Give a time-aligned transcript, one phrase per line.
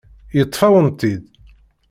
[0.37, 1.23] Yeṭṭef-awen-tt-id.